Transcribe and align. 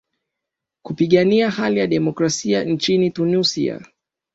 kupigania 0.85 1.49
hali 1.49 1.79
ya 1.79 1.87
demokrasia 1.87 2.63
nchini 2.63 3.11
tunisia 3.11 3.81